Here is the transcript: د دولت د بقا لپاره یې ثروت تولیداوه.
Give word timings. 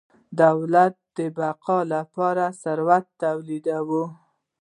د 0.37 0.39
دولت 0.43 0.95
د 1.17 1.19
بقا 1.37 1.79
لپاره 1.93 2.45
یې 2.51 2.57
ثروت 2.63 3.05
تولیداوه. 3.21 4.03